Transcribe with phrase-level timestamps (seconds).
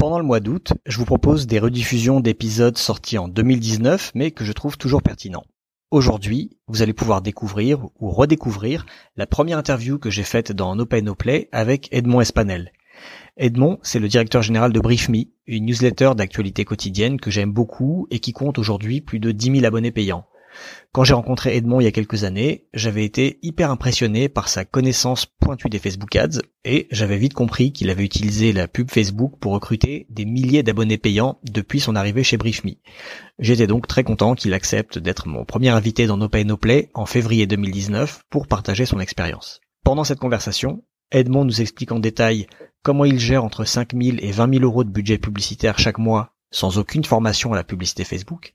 [0.00, 4.46] Pendant le mois d'août, je vous propose des rediffusions d'épisodes sortis en 2019 mais que
[4.46, 5.44] je trouve toujours pertinents.
[5.90, 8.86] Aujourd'hui, vous allez pouvoir découvrir ou redécouvrir
[9.16, 10.86] la première interview que j'ai faite dans No
[11.52, 12.72] avec Edmond Espanel.
[13.36, 18.20] Edmond, c'est le directeur général de BriefMe, une newsletter d'actualité quotidienne que j'aime beaucoup et
[18.20, 20.24] qui compte aujourd'hui plus de 10 000 abonnés payants.
[20.92, 24.64] Quand j'ai rencontré Edmond il y a quelques années, j'avais été hyper impressionné par sa
[24.64, 29.38] connaissance pointue des Facebook Ads et j'avais vite compris qu'il avait utilisé la pub Facebook
[29.40, 32.74] pour recruter des milliers d'abonnés payants depuis son arrivée chez BriefMe.
[33.38, 36.90] J'étais donc très content qu'il accepte d'être mon premier invité dans No Pay No Play
[36.94, 39.60] en février 2019 pour partager son expérience.
[39.84, 40.82] Pendant cette conversation,
[41.12, 42.46] Edmond nous explique en détail
[42.82, 46.34] comment il gère entre 5 000 et 20 000 euros de budget publicitaire chaque mois
[46.50, 48.54] sans aucune formation à la publicité Facebook,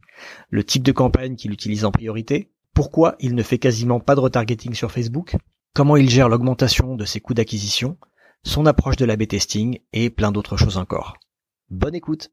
[0.49, 4.19] le type de campagne qu'il utilise en priorité, pourquoi il ne fait quasiment pas de
[4.19, 5.35] retargeting sur Facebook,
[5.73, 7.97] comment il gère l'augmentation de ses coûts d'acquisition,
[8.43, 11.17] son approche de l'A-B testing et plein d'autres choses encore.
[11.69, 12.31] Bonne écoute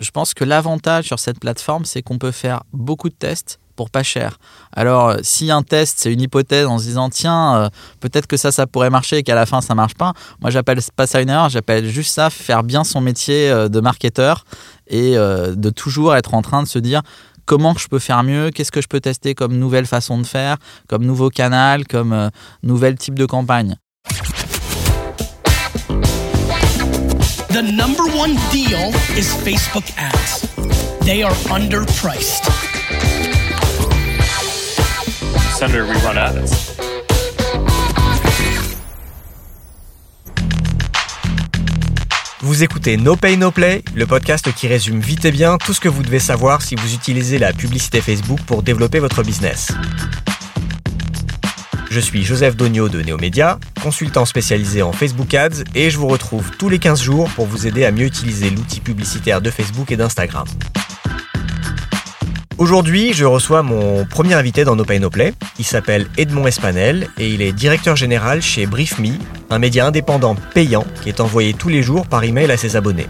[0.00, 3.88] Je pense que l'avantage sur cette plateforme, c'est qu'on peut faire beaucoup de tests pour
[3.88, 4.36] pas cher.
[4.76, 7.68] Alors, euh, si un test, c'est une hypothèse en se disant, tiens, euh,
[8.00, 10.80] peut-être que ça, ça pourrait marcher et qu'à la fin, ça marche pas, moi, j'appelle
[10.94, 14.44] pas ça une erreur, j'appelle juste ça faire bien son métier euh, de marketeur
[14.86, 17.00] et de toujours être en train de se dire,
[17.46, 20.56] comment je peux faire mieux, qu'est-ce que je peux tester comme nouvelle façon de faire,
[20.86, 22.30] comme nouveau canal, comme
[22.62, 23.76] nouvel type de campagne.
[27.48, 30.42] The number one deal is Facebook ads.
[31.06, 32.69] They are underpriced.
[42.40, 45.80] Vous écoutez No Pay No Play, le podcast qui résume vite et bien tout ce
[45.80, 49.68] que vous devez savoir si vous utilisez la publicité Facebook pour développer votre business.
[51.90, 56.52] Je suis Joseph Dogno de Neomédia, consultant spécialisé en Facebook Ads et je vous retrouve
[56.52, 59.98] tous les 15 jours pour vous aider à mieux utiliser l'outil publicitaire de Facebook et
[59.98, 60.46] d'Instagram.
[62.60, 65.32] Aujourd'hui, je reçois mon premier invité dans No Pay No Play.
[65.58, 69.16] Il s'appelle Edmond Espanel et il est directeur général chez BriefMe,
[69.48, 73.06] un média indépendant payant qui est envoyé tous les jours par email à ses abonnés.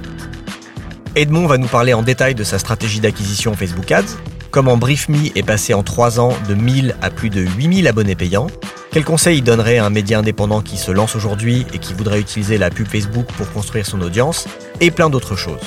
[1.16, 4.18] Edmond va nous parler en détail de sa stratégie d'acquisition Facebook Ads,
[4.52, 8.46] comment BriefMe est passé en 3 ans de 1000 à plus de 8000 abonnés payants,
[8.92, 12.20] quels conseils il donnerait à un média indépendant qui se lance aujourd'hui et qui voudrait
[12.20, 14.46] utiliser la pub Facebook pour construire son audience,
[14.80, 15.58] et plein d'autres choses.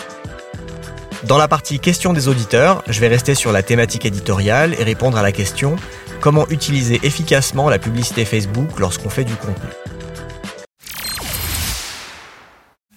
[1.25, 5.17] Dans la partie questions des auditeurs, je vais rester sur la thématique éditoriale et répondre
[5.17, 5.77] à la question
[6.19, 9.69] comment utiliser efficacement la publicité Facebook lorsqu'on fait du contenu?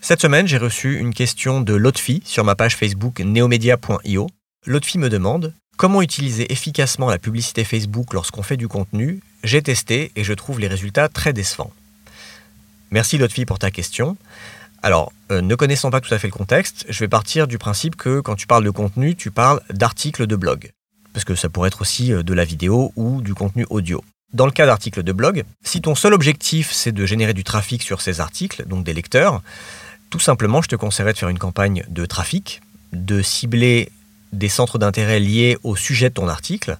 [0.01, 4.27] Cette semaine, j'ai reçu une question de Lotfi sur ma page Facebook neomedia.io.
[4.67, 9.21] Lotfi me demande comment utiliser efficacement la publicité Facebook lorsqu'on fait du contenu?
[9.45, 11.73] J'ai testé et je trouve les résultats très décevants.
[12.91, 14.17] Merci Lotfi pour ta question.
[14.87, 17.97] Alors, euh, ne connaissant pas tout à fait le contexte, je vais partir du principe
[17.97, 20.71] que quand tu parles de contenu, tu parles d'articles de blog.
[21.13, 24.05] Parce que ça pourrait être aussi euh, de la vidéo ou du contenu audio.
[24.33, 27.83] Dans le cas d'articles de blog, si ton seul objectif c'est de générer du trafic
[27.83, 29.43] sur ces articles, donc des lecteurs,
[30.09, 32.61] tout simplement je te conseillerais de faire une campagne de trafic,
[32.93, 33.91] de cibler
[34.33, 36.79] des centres d'intérêt liés au sujet de ton article,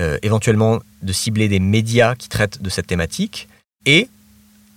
[0.00, 3.48] euh, éventuellement de cibler des médias qui traitent de cette thématique,
[3.84, 4.08] et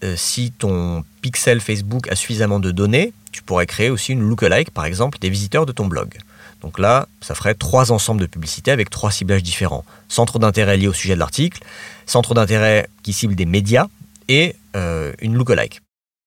[0.04, 4.72] euh, si ton pixel Facebook a suffisamment de données, tu pourrais créer aussi une lookalike,
[4.72, 6.18] par exemple, des visiteurs de ton blog.
[6.62, 9.84] Donc là, ça ferait trois ensembles de publicités avec trois ciblages différents.
[10.08, 11.62] Centre d'intérêt lié au sujet de l'article,
[12.06, 13.88] centre d'intérêt qui cible des médias
[14.28, 15.82] et euh, une lookalike.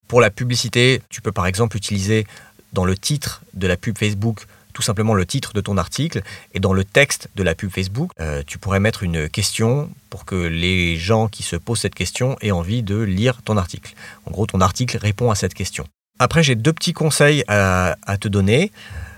[0.09, 2.27] Pour la publicité, tu peux par exemple utiliser
[2.73, 6.61] dans le titre de la pub Facebook tout simplement le titre de ton article et
[6.61, 10.35] dans le texte de la pub Facebook, euh, tu pourrais mettre une question pour que
[10.35, 13.95] les gens qui se posent cette question aient envie de lire ton article.
[14.27, 15.87] En gros, ton article répond à cette question.
[16.19, 18.71] Après, j'ai deux petits conseils à, à te donner.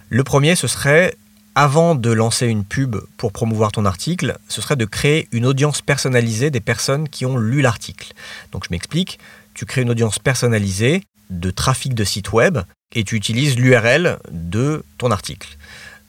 [0.09, 1.17] Le premier, ce serait
[1.55, 5.81] avant de lancer une pub pour promouvoir ton article, ce serait de créer une audience
[5.81, 8.13] personnalisée des personnes qui ont lu l'article.
[8.53, 9.19] Donc je m'explique,
[9.55, 12.59] tu crées une audience personnalisée de trafic de site web
[12.95, 15.57] et tu utilises l'URL de ton article.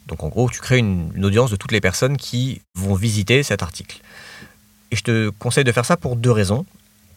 [0.08, 3.62] Donc en gros, tu crées une, audience de toutes les personnes qui vont visiter cet
[3.62, 4.00] article.
[4.92, 6.66] Et je te conseille de faire ça pour deux raisons.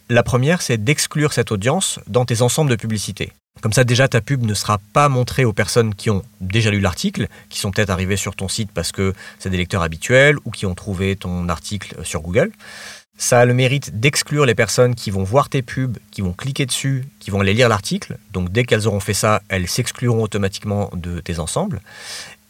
[0.08, 3.32] La première, c'est d'exclure cette audience dans tes ensembles de publicités.
[3.60, 6.80] Comme ça, déjà, ta pub ne sera pas montrée aux personnes qui ont déjà lu
[6.80, 10.50] l'article, qui sont peut-être arrivées sur ton site parce que c'est des lecteurs habituels ou
[10.50, 12.50] qui ont trouvé ton article sur Google.
[13.20, 16.64] Ça a le mérite d'exclure les personnes qui vont voir tes pubs, qui vont cliquer
[16.64, 18.16] dessus, qui vont aller lire l'article.
[18.32, 21.82] Donc dès qu'elles auront fait ça, elles s'excluront automatiquement de tes ensembles.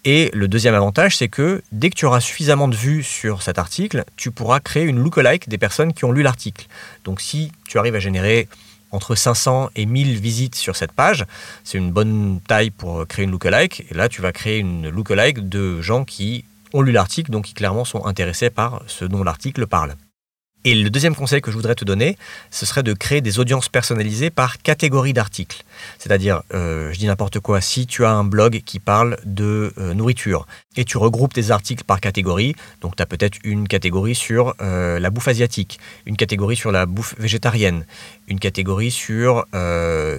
[0.05, 3.59] Et le deuxième avantage, c'est que dès que tu auras suffisamment de vues sur cet
[3.59, 6.69] article, tu pourras créer une lookalike des personnes qui ont lu l'article.
[7.03, 8.47] Donc si tu arrives à générer
[8.93, 11.25] entre 500 et 1000 visites sur cette page.
[11.65, 13.87] C'est une bonne taille pour créer une lookalike.
[13.91, 17.55] Et là, tu vas créer une lookalike de gens qui ont lu l'article, donc qui
[17.55, 19.97] clairement sont intéressés par ce dont l'article parle.
[20.67, 22.19] Et le deuxième conseil que je voudrais te donner,
[22.51, 25.65] ce serait de créer des audiences personnalisées par catégorie d'articles.
[25.99, 29.95] C'est-à-dire, euh, je dis n'importe quoi, si tu as un blog qui parle de euh,
[29.95, 30.47] nourriture
[30.77, 34.99] et tu regroupes tes articles par catégorie, donc tu as peut-être une catégorie sur euh,
[34.99, 37.87] la bouffe asiatique, une catégorie sur la bouffe végétarienne,
[38.29, 39.47] une catégorie sur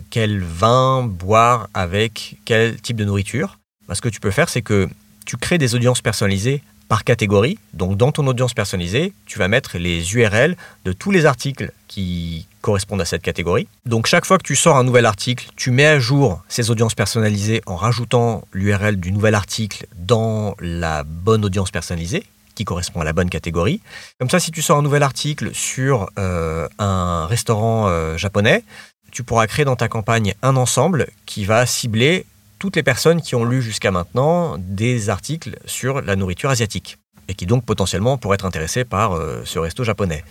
[0.09, 3.59] quel vin boire avec quel type de nourriture.
[3.93, 4.89] Ce que tu peux faire, c'est que
[5.25, 6.61] tu crées des audiences personnalisées
[6.91, 7.57] par catégorie.
[7.73, 12.47] Donc dans ton audience personnalisée, tu vas mettre les URL de tous les articles qui
[12.59, 13.69] correspondent à cette catégorie.
[13.85, 16.93] Donc chaque fois que tu sors un nouvel article, tu mets à jour ces audiences
[16.93, 23.05] personnalisées en rajoutant l'URL du nouvel article dans la bonne audience personnalisée qui correspond à
[23.05, 23.79] la bonne catégorie.
[24.19, 28.65] Comme ça, si tu sors un nouvel article sur euh, un restaurant euh, japonais,
[29.11, 32.25] tu pourras créer dans ta campagne un ensemble qui va cibler
[32.61, 37.33] toutes les personnes qui ont lu jusqu'à maintenant des articles sur la nourriture asiatique et
[37.33, 40.23] qui donc potentiellement pourraient être intéressés par euh, ce resto japonais.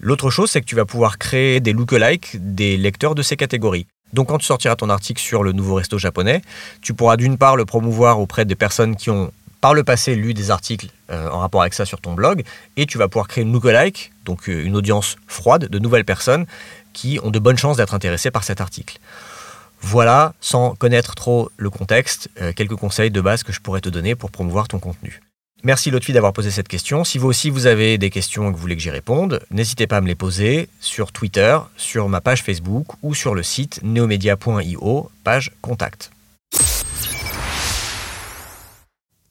[0.00, 3.86] L'autre chose, c'est que tu vas pouvoir créer des lookalikes des lecteurs de ces catégories.
[4.12, 6.42] Donc quand tu sortiras ton article sur le nouveau resto japonais,
[6.80, 9.30] tu pourras d'une part le promouvoir auprès des personnes qui ont
[9.60, 12.42] par le passé lu des articles euh, en rapport avec ça sur ton blog,
[12.76, 16.44] et tu vas pouvoir créer une lookalike, donc euh, une audience froide de nouvelles personnes
[16.92, 18.98] qui ont de bonnes chances d'être intéressées par cet article.
[19.82, 23.88] Voilà, sans connaître trop le contexte, euh, quelques conseils de base que je pourrais te
[23.88, 25.20] donner pour promouvoir ton contenu.
[25.64, 27.04] Merci Lotfi d'avoir posé cette question.
[27.04, 29.86] Si vous aussi vous avez des questions et que vous voulez que j'y réponde, n'hésitez
[29.86, 33.80] pas à me les poser sur Twitter, sur ma page Facebook ou sur le site
[33.82, 36.10] neomedia.io, page contact.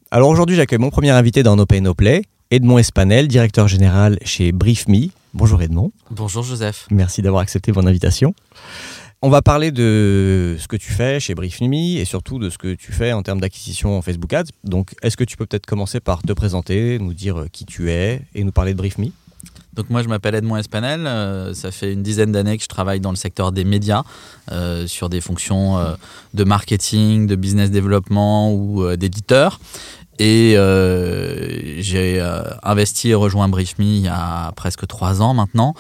[0.09, 4.17] Alors aujourd'hui, j'accueille mon premier invité dans No Pay No Play, Edmond Espanel, directeur général
[4.23, 5.09] chez BriefMe.
[5.33, 5.91] Bonjour Edmond.
[6.09, 6.85] Bonjour Joseph.
[6.91, 8.33] Merci d'avoir accepté mon invitation.
[9.23, 12.73] On va parler de ce que tu fais chez BriefMe et surtout de ce que
[12.73, 14.45] tu fais en termes d'acquisition en Facebook Ads.
[14.63, 18.23] Donc, est-ce que tu peux peut-être commencer par te présenter, nous dire qui tu es
[18.33, 19.11] et nous parler de BriefMe
[19.73, 22.99] donc moi je m'appelle Edmond Espanel, euh, ça fait une dizaine d'années que je travaille
[22.99, 24.03] dans le secteur des médias
[24.51, 25.95] euh, sur des fonctions euh,
[26.33, 29.61] de marketing, de business développement ou d'éditeur.
[30.19, 30.55] Et
[31.79, 32.21] j'ai
[32.63, 35.73] investi et rejoint BriefMe il y a presque trois ans maintenant.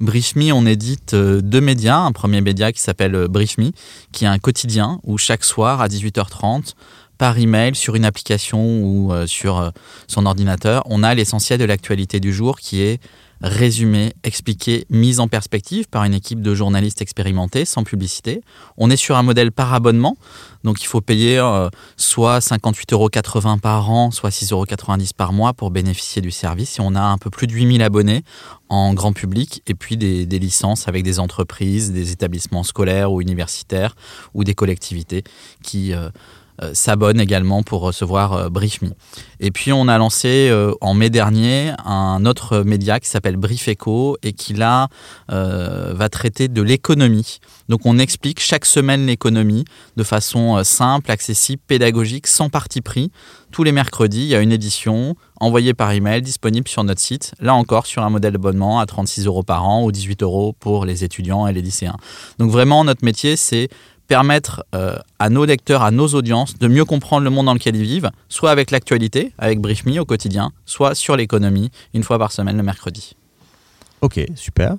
[0.00, 1.98] BriefMe, on édite euh, deux médias.
[1.98, 3.70] Un premier média qui s'appelle euh, BriefMe,
[4.12, 6.74] qui est un quotidien où chaque soir à 18h30,
[7.18, 9.72] par email, sur une application ou euh, sur
[10.06, 13.00] son ordinateur, on a l'essentiel de l'actualité du jour qui est
[13.42, 18.40] résumé, expliqué, mise en perspective par une équipe de journalistes expérimentés, sans publicité.
[18.76, 20.16] On est sur un modèle par abonnement,
[20.64, 24.66] donc il faut payer euh, soit 58,80 euros par an, soit 6,90 euros
[25.16, 26.78] par mois pour bénéficier du service.
[26.78, 28.22] Et on a un peu plus de 8000 abonnés
[28.68, 33.94] en grand public, et puis des, licences avec des entreprises, des établissements scolaires ou universitaires,
[34.34, 35.24] ou des collectivités
[35.62, 35.92] qui...
[35.92, 36.10] Euh,
[36.72, 38.90] s'abonne également pour recevoir euh, Brief Me.
[39.40, 43.68] Et puis on a lancé euh, en mai dernier un autre média qui s'appelle Brief
[43.68, 44.88] Echo et qui là
[45.28, 47.38] va traiter de l'économie.
[47.68, 49.64] Donc on explique chaque semaine l'économie
[49.96, 53.10] de façon simple, accessible, pédagogique, sans parti pris.
[53.50, 57.32] Tous les mercredis, il y a une édition envoyée par email disponible sur notre site.
[57.40, 60.84] Là encore sur un modèle d'abonnement à 36 euros par an ou 18 euros pour
[60.84, 61.96] les étudiants et les lycéens.
[62.38, 63.68] Donc vraiment notre métier c'est
[64.06, 67.76] permettre euh, à nos lecteurs, à nos audiences de mieux comprendre le monde dans lequel
[67.76, 72.32] ils vivent, soit avec l'actualité, avec BriefMe au quotidien, soit sur l'économie, une fois par
[72.32, 73.16] semaine le mercredi.
[74.00, 74.76] Ok, super.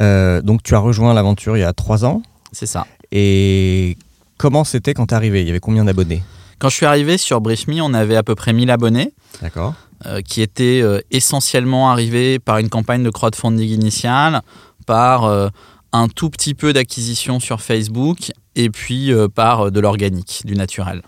[0.00, 2.22] Euh, donc tu as rejoint l'aventure il y a trois ans.
[2.52, 2.86] C'est ça.
[3.10, 3.96] Et
[4.38, 5.42] comment c'était quand tu es arrivé?
[5.42, 6.22] Il y avait combien d'abonnés?
[6.58, 9.12] Quand je suis arrivé sur BriefMe, on avait à peu près 1000 abonnés.
[9.40, 9.74] D'accord.
[10.06, 14.42] Euh, qui étaient essentiellement arrivés par une campagne de crowdfunding initiale,
[14.84, 15.50] par
[15.92, 20.54] un tout petit peu d'acquisition sur Facebook et puis euh, par euh, de l'organique, du
[20.54, 21.02] naturel.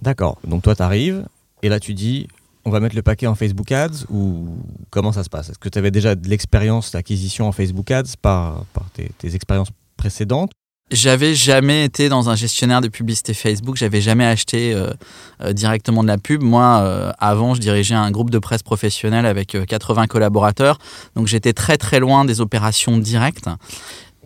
[0.00, 0.38] D'accord.
[0.46, 1.26] Donc toi, tu arrives
[1.62, 2.28] et là, tu dis,
[2.64, 4.56] on va mettre le paquet en Facebook Ads ou
[4.90, 5.50] comment ça se passe?
[5.50, 9.70] Est-ce que tu avais déjà de l'expérience d'acquisition en Facebook Ads par, par tes, expériences
[9.96, 10.50] précédentes
[10.90, 16.08] j'avais jamais été dans un gestionnaire de publicité Facebook, j'avais jamais acheté euh, directement de
[16.08, 16.42] la pub.
[16.42, 20.78] Moi, avant, je dirigeais un groupe de presse professionnel avec 80 collaborateurs,
[21.16, 23.48] donc j'étais très très loin des opérations directes.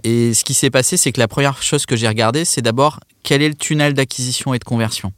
[0.04, 3.00] Et ce qui s'est passé, c'est que la première chose que j'ai regardé, c'est d'abord
[3.22, 5.12] quel est le tunnel d'acquisition et de conversion?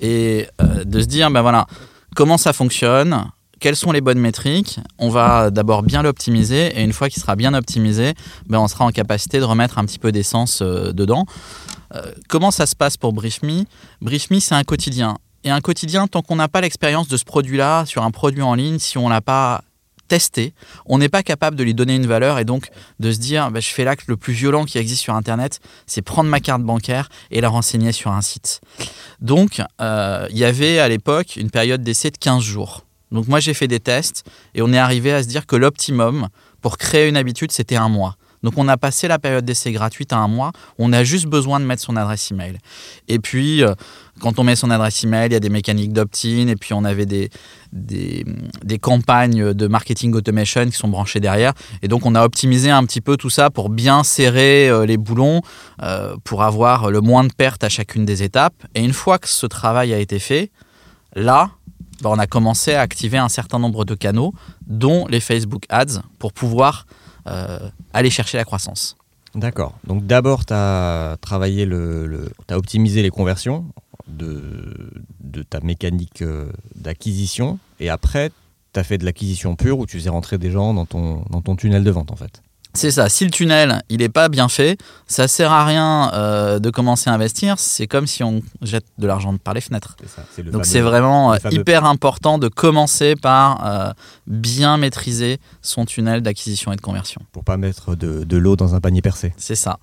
[0.00, 1.66] Et euh, de se dire, ben voilà,
[2.14, 6.92] comment ça fonctionne, quelles sont les bonnes métriques, on va d'abord bien l'optimiser, et une
[6.92, 8.14] fois qu'il sera bien optimisé,
[8.46, 11.24] ben on sera en capacité de remettre un petit peu d'essence euh, dedans.
[11.94, 13.64] Euh, comment ça se passe pour BriefMe?
[14.00, 15.16] BriefMe, c'est un quotidien.
[15.44, 18.54] Et un quotidien, tant qu'on n'a pas l'expérience de ce produit-là, sur un produit en
[18.54, 19.62] ligne, si on l'a pas
[20.08, 20.54] tester.
[20.86, 22.68] On n'est pas capable de lui donner une valeur et donc
[23.00, 26.02] de se dire bah, je fais l'acte le plus violent qui existe sur Internet, c'est
[26.02, 28.60] prendre ma carte bancaire et la renseigner sur un site.
[29.20, 32.85] Donc euh, il y avait à l'époque une période d'essai de 15 jours.
[33.16, 36.28] Donc moi j'ai fait des tests et on est arrivé à se dire que l'optimum
[36.60, 38.16] pour créer une habitude c'était un mois.
[38.42, 40.52] Donc on a passé la période d'essai gratuite à un mois.
[40.78, 42.58] On a juste besoin de mettre son adresse email.
[43.08, 43.74] Et puis euh,
[44.20, 46.84] quand on met son adresse email, il y a des mécaniques d'opt-in et puis on
[46.84, 47.30] avait des,
[47.72, 51.54] des, campagnes de marketing automation qui sont branchées derrière.
[51.82, 54.96] Et donc on a optimisé un petit peu tout ça pour bien serrer euh, les
[54.96, 55.40] boulons,
[55.82, 58.62] euh, pour avoir le moins de pertes à chacune des étapes.
[58.74, 60.50] Et une fois que ce travail a été fait,
[61.14, 61.50] là,
[62.02, 64.34] bah, on a commencé à activer un certain nombre de canaux,
[64.66, 66.86] dont les Facebook Ads, pour pouvoir
[67.26, 67.58] euh,
[67.92, 68.96] aller chercher la croissance.
[69.34, 69.74] D'accord.
[69.86, 73.66] Donc d'abord, tu as travaillé le, optimisé les conversions
[74.08, 78.30] de, de ta mécanique euh, d'acquisition et après,
[78.72, 81.42] tu as fait de l'acquisition pure où tu faisais rentrer des gens dans ton, dans
[81.42, 82.42] ton tunnel de vente en fait.
[82.76, 83.08] C'est ça.
[83.08, 87.08] Si le tunnel, il n'est pas bien fait, ça sert à rien euh, de commencer
[87.08, 87.58] à investir.
[87.58, 89.96] C'est comme si on jette de l'argent par les fenêtres.
[90.44, 93.92] Donc c'est vraiment euh, hyper important de commencer par euh,
[94.26, 97.22] bien maîtriser son tunnel d'acquisition et de conversion.
[97.32, 99.32] Pour pas mettre de, l'eau dans un panier percé.
[99.38, 99.78] C'est ça.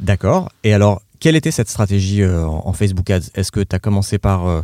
[0.00, 0.50] D'accord.
[0.62, 3.30] Et alors, quelle était cette stratégie en, Facebook Ads?
[3.34, 4.62] Est-ce que tu as commencé par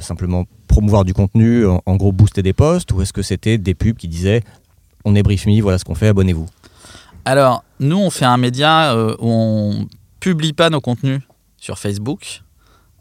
[0.00, 3.74] simplement promouvoir du contenu, en, en, gros booster des posts, ou est-ce que c'était des
[3.74, 4.44] pubs qui disaient
[5.08, 6.46] on est BriefMe, voilà ce qu'on fait, abonnez-vous
[7.24, 9.88] Alors, nous, on fait un média euh, où on
[10.20, 11.20] publie pas nos contenus
[11.56, 12.42] sur Facebook.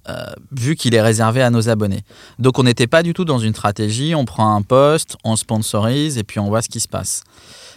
[0.10, 0.24] Euh,
[0.54, 2.00] vu qu'il est réservé à nos abonnés.
[2.40, 6.18] Donc on n'était pas du tout dans une stratégie, on prend un post, on sponsorise
[6.18, 7.24] et puis on voit ce qui se passe.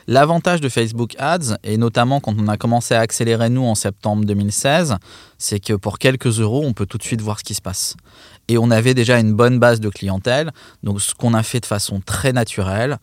[0.07, 4.25] L'avantage de Facebook Ads, et notamment quand on a commencé à accélérer nous en septembre
[4.27, 4.95] 2016,
[5.39, 7.97] c'est que pour quelques euros, on peut tout de suite voir ce qui se passe.
[8.47, 10.53] Et on avait déjà une bonne base de clientèle,
[10.85, 12.99] donc ce qu'on a fait de façon très naturelle,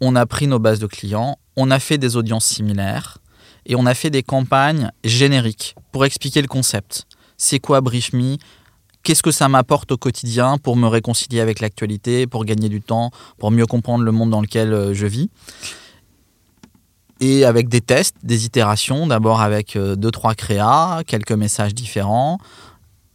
[0.00, 3.18] on a pris nos bases de clients, on a fait des audiences similaires
[3.66, 7.06] et on a fait des campagnes génériques pour expliquer le concept.
[7.36, 8.36] C'est quoi BriefMe
[9.02, 13.12] Qu'est-ce que ça m'apporte au quotidien pour me réconcilier avec l'actualité, pour gagner du temps,
[13.38, 15.30] pour mieux comprendre le monde dans lequel euh, je vis?
[17.20, 22.38] Et avec des tests, des itérations, d'abord avec euh, deux, trois créas, quelques messages différents,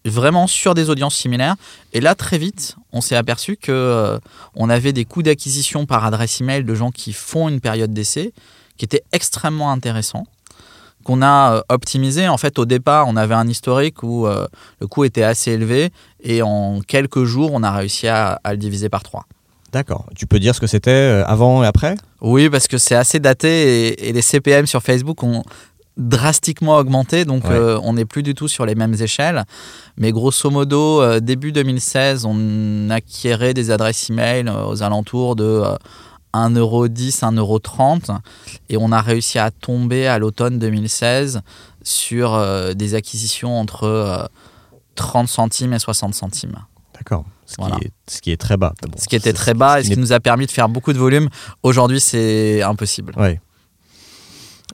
[0.09, 1.55] vraiment sur des audiences similaires.
[1.93, 4.19] Et là, très vite, on s'est aperçu que euh,
[4.55, 8.33] on avait des coûts d'acquisition par adresse email de gens qui font une période d'essai
[8.77, 10.25] qui étaient extrêmement intéressants
[11.03, 12.27] qu'on a euh, optimisé.
[12.27, 14.47] En fait, au départ, on avait un historique où euh,
[14.79, 15.91] le coût était assez élevé
[16.23, 19.25] et en quelques jours, on a réussi à, le diviser par trois.
[19.71, 20.05] D'accord.
[20.15, 21.95] Tu peux dire ce que c'était avant et après?
[22.19, 25.43] Oui, parce que c'est assez daté et, et, les CPM sur Facebook ont
[25.97, 29.43] drastiquement augmenté, donc euh, on n'est plus du tout sur les mêmes échelles.
[29.97, 35.63] Mais grosso modo, euh, début 2016, on acquérait des adresses email euh, aux alentours de
[36.33, 38.17] 1,10€, 1,30€
[38.69, 41.41] et on a réussi à tomber à l'automne 2016
[41.83, 42.39] sur
[42.75, 44.29] des acquisitions entre
[44.95, 46.57] 30 centimes et 60 centimes.
[46.93, 47.25] D'accord.
[47.45, 47.55] Ce,
[48.07, 48.71] ce, qui est très bas.
[48.95, 50.97] ce qui était très bas et ce qui nous a permis de faire beaucoup de
[50.97, 51.27] volume.
[51.63, 53.13] Aujourd'hui, c'est impossible.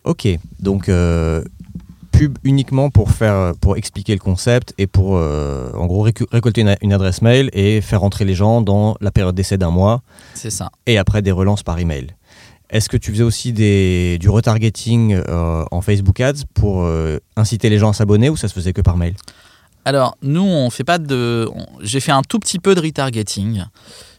[0.07, 0.25] Ok,
[0.61, 1.43] donc euh,
[2.13, 6.93] pub uniquement pour faire, pour expliquer le concept et pour, euh, en gros, récolter une,
[6.93, 10.01] adresse mail et faire rentrer les gens dans la période d'essai d'un mois.
[10.33, 10.71] C'est ça.
[10.85, 12.07] Et après des relances par email.
[12.69, 16.89] Est-ce que tu faisais aussi des, du retargeting euh, en Facebook Ads pour
[17.35, 19.13] inciter les gens à s'abonner ou ça se faisait que par mail?
[19.87, 21.49] Alors, nous, on fait pas de.
[21.79, 23.63] J'ai fait un tout petit peu de retargeting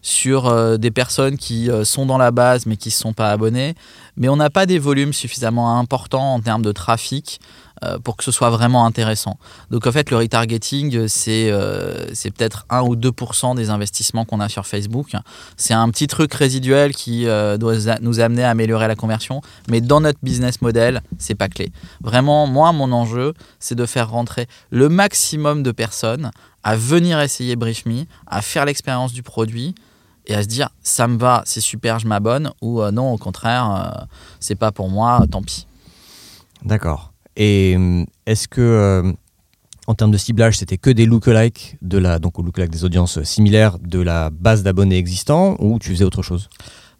[0.00, 3.30] sur euh, des personnes qui euh, sont dans la base mais qui ne sont pas
[3.30, 3.74] abonnées,
[4.16, 7.38] mais on n'a pas des volumes suffisamment importants en termes de trafic
[8.04, 9.38] pour que ce soit vraiment intéressant.
[9.70, 11.52] Donc en fait, le retargeting, c'est
[12.12, 15.12] c'est peut-être 1 ou 2% des investissements qu'on a sur Facebook.
[15.56, 20.00] C'est un petit truc résiduel qui doit nous amener à améliorer la conversion, mais dans
[20.00, 21.72] notre business model, c'est pas clé.
[22.00, 26.30] Vraiment, moi, mon enjeu, c'est de faire rentrer le maximum de personnes
[26.62, 29.74] à venir essayer BriefMe, à faire l'expérience du produit
[30.26, 33.18] et à se dire ça me va, c'est super, je m'abonne ou euh, non, au
[33.18, 34.04] contraire, euh,
[34.40, 35.66] c'est pas pour moi, tant pis.
[36.64, 37.07] D'accord.
[37.38, 39.14] Et euh, est-ce que
[39.88, 43.78] en termes de ciblage, c'était que des lookalikes de la donc lookalike des audiences similaires
[43.78, 46.50] de la base d'abonnés existants ou tu faisais autre chose?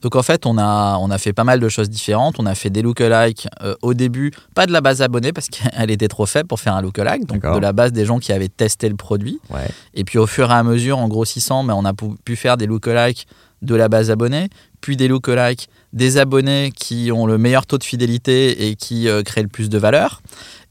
[0.01, 2.37] Donc en fait, on a, on a fait pas mal de choses différentes.
[2.39, 5.91] On a fait des lookalikes euh, au début, pas de la base abonnée parce qu'elle
[5.91, 8.49] était trop faible pour faire un lookalike, donc de la base des gens qui avaient
[8.49, 9.39] testé le produit.
[9.93, 11.93] Et puis au fur et à mesure, en grossissant, mais on a
[12.25, 13.27] pu faire des lookalikes
[13.61, 14.49] de la base abonnée,
[14.81, 19.23] puis des lookalikes des abonnés qui ont le meilleur taux de fidélité et qui euh,
[19.23, 20.23] créent le plus de valeur.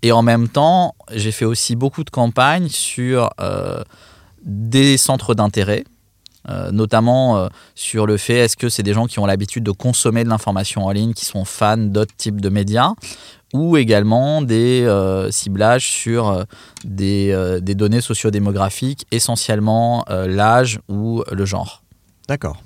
[0.03, 3.83] Et en même temps, j'ai fait aussi beaucoup de campagnes sur euh,
[4.43, 5.83] des centres d'intérêt
[6.49, 10.23] euh, notamment sur le fait est-ce que c'est des gens qui ont l'habitude de consommer
[10.23, 12.93] de l'information en ligne, qui sont fans d'autres types de médias,
[13.53, 16.45] ou également des euh, ciblages sur
[16.85, 21.83] des, euh, des données sociodémographiques, essentiellement l'âge ou le genre.
[22.29, 22.61] D'accord.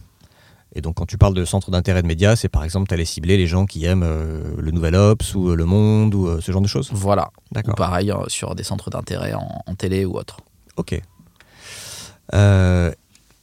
[0.74, 3.06] Et donc, quand tu parles de centre d'intérêt de médias, c'est par exemple, tu allais
[3.06, 6.40] cibler les gens qui aiment euh, le Nouvel Ops ou euh, Le Monde ou euh,
[6.40, 6.90] ce genre de choses?
[6.94, 7.30] Voilà.
[7.52, 7.76] Ou D'accord.
[7.76, 10.38] pareil sur des centres d'intérêt en, en télé ou autre.
[10.78, 11.02] Ok.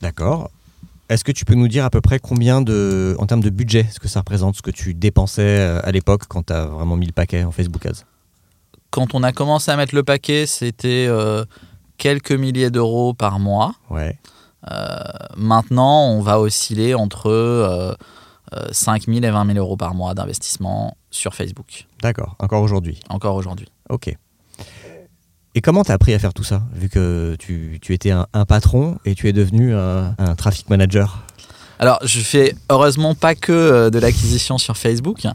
[0.01, 0.51] D'accord.
[1.11, 3.87] Est-ce que tu peux nous dire à peu près combien de, en termes de budget,
[3.91, 7.07] ce que ça représente, ce que tu dépensais à l'époque quand tu as vraiment mis
[7.07, 8.05] le paquet en Facebook Ads?
[8.91, 11.09] Quand on a commencé à mettre le paquet, c'était
[11.99, 13.75] quelques milliers d'euros par mois.
[13.91, 14.19] Ouais.
[14.71, 14.99] Euh,
[15.37, 17.95] maintenant, on va osciller entre euh,
[18.55, 22.37] euh, 5 000 et 20 000 euros par mois d'investissement sur Facebook, D'accord.
[22.39, 23.01] Encore aujourd'hui.
[23.09, 23.69] encore aujourd'hui.
[23.89, 24.15] Ok.
[25.55, 28.27] Et comment tu as appris à faire tout ça, vu que tu, tu étais un,
[28.33, 31.25] un patron et tu es devenu un, un traffic manager?
[31.79, 35.27] Alors, je fais heureusement pas que euh, de l'acquisition sur Facebook.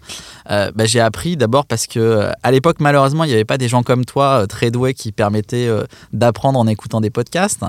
[0.50, 3.58] Euh, bah, j'ai appris d'abord parce que euh, à l'époque, malheureusement, il n'y avait pas
[3.58, 5.70] des gens comme toi très doués qui permettaient
[6.12, 7.62] d'apprendre en écoutant des podcasts.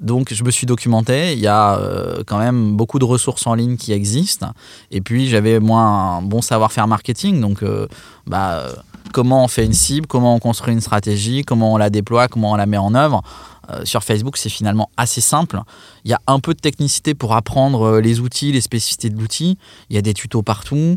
[0.00, 1.32] Donc, je me suis documenté.
[1.32, 1.78] Il y a
[2.26, 4.52] quand même beaucoup de ressources en ligne qui existent.
[4.90, 7.40] Et puis, j'avais moi un bon savoir-faire marketing.
[7.40, 7.64] Donc,
[8.26, 8.66] bah,
[9.12, 12.52] comment on fait une cible, comment on construit une stratégie, comment on la déploie, comment
[12.52, 13.22] on la met en œuvre.
[13.70, 15.60] Euh, sur Facebook, c'est finalement assez simple.
[16.04, 19.18] Il y a un peu de technicité pour apprendre euh, les outils, les spécificités de
[19.18, 19.58] l'outil.
[19.88, 20.96] Il y a des tutos partout.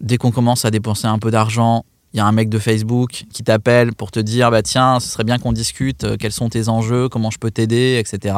[0.00, 3.24] Dès qu'on commence à dépenser un peu d'argent, il y a un mec de Facebook
[3.32, 6.48] qui t'appelle pour te dire bah tiens, ce serait bien qu'on discute, euh, quels sont
[6.48, 8.36] tes enjeux, comment je peux t'aider, etc.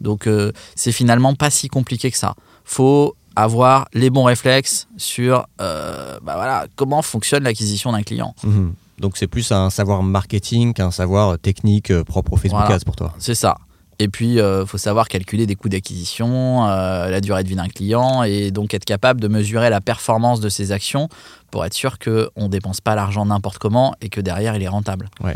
[0.00, 0.28] Donc
[0.74, 2.34] c'est finalement pas si compliqué que ça.
[2.64, 8.34] Faut avoir les bons réflexes sur bah voilà, comment fonctionne l'acquisition d'un client.
[8.44, 8.74] Mhm.
[9.00, 12.76] Donc c'est plus un savoir marketing qu'un savoir technique euh, propre au Facebook Voilà.
[12.76, 13.12] Ads pour toi.
[13.18, 13.56] C'est ça.
[13.98, 17.68] Et puis, il faut savoir calculer des coûts d'acquisition, euh, la durée de vie d'un
[17.68, 21.10] client, et donc être capable de mesurer la performance de ses actions
[21.50, 24.68] pour être sûr qu'on ne dépense pas l'argent n'importe comment et que derrière, il est
[24.68, 25.10] rentable.
[25.22, 25.32] Ça,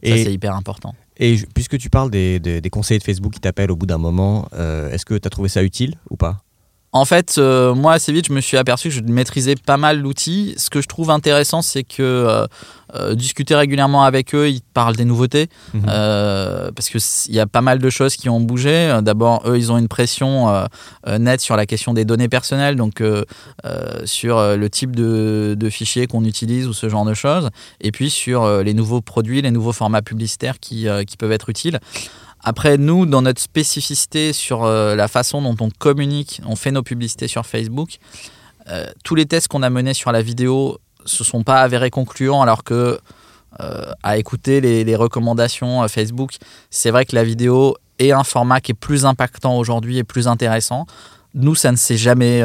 [0.00, 0.94] c'est Et, hyper important.
[1.16, 3.98] et puisque tu parles des, des- des conseillers de Facebook qui t'appellent au bout d'un
[3.98, 6.36] moment, euh, est-ce que tu as trouvé ça utile ou pas?
[6.92, 10.00] En fait, euh, moi, assez vite, je me suis aperçu que je maîtrisais pas mal
[10.00, 10.54] l'outil.
[10.56, 12.46] Ce que je trouve intéressant, c'est que euh,
[12.94, 15.48] euh, discuter régulièrement avec eux, ils parlent des nouveautés.
[15.86, 18.98] Euh, parce qu'il y a pas mal de choses qui ont bougé.
[19.02, 20.48] D'abord, eux, ils ont une pression
[21.06, 23.02] nette sur la question des données personnelles, donc
[24.04, 28.08] sur le type de, de fichiers qu'on utilise ou ce genre de choses, et puis
[28.08, 31.80] sur les nouveaux produits, les nouveaux formats publicitaires qui, qui peuvent être utiles.
[32.44, 36.82] Après, nous, dans notre spécificité sur euh, la façon dont on communique, on fait nos
[36.82, 37.98] publicités sur Facebook,
[38.68, 42.42] euh, tous les tests qu'on a menés sur la vidéo se sont pas avérés concluants,
[42.42, 43.00] alors que
[43.60, 46.36] euh, à écouter les, recommandations Facebook,
[46.70, 50.28] c'est vrai que la vidéo est un format qui est plus impactant aujourd'hui et plus
[50.28, 50.86] intéressant.
[51.34, 52.42] Nous, ça ne s'est jamais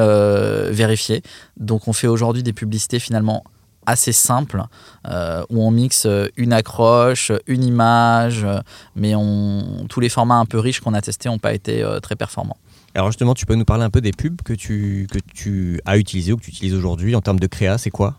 [0.69, 1.21] vérifié.
[1.57, 3.43] Donc, on fait aujourd'hui des publicités finalement
[3.85, 4.63] assez simples
[5.07, 8.59] euh, où on mixe euh, une accroche, une image, euh,
[8.95, 12.15] mais on, tous les formats un peu riches qu'on a testés n'ont pas été très
[12.15, 12.57] performants.
[12.95, 15.97] Alors justement, tu peux nous parler un peu des pubs que tu, que tu as
[15.97, 18.15] utilisées ou que tu utilises aujourd'hui en termes de créa, c'est quoi?